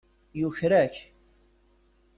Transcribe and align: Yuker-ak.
Yuker-ak. 0.39 0.95